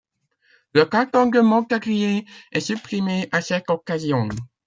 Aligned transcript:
Le 0.73 0.83
canton 0.85 1.27
de 1.27 1.39
Montagrier 1.41 2.25
est 2.51 2.59
supprimé 2.59 3.29
à 3.31 3.39
cette 3.39 3.69
occasion. 3.69 4.29